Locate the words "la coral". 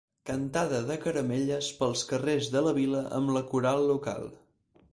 3.37-3.87